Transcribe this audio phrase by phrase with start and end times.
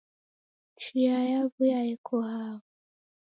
[0.79, 2.61] Chia yewuya yeko hao